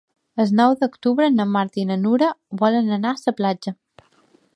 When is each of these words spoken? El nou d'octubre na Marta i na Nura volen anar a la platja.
El 0.43 0.53
nou 0.59 0.71
d'octubre 0.77 1.27
na 1.33 1.45
Marta 1.57 1.79
i 1.81 1.85
na 1.89 1.97
Nura 2.05 2.31
volen 2.63 2.89
anar 2.97 3.13
a 3.17 3.21
la 3.27 3.35
platja. 3.43 3.75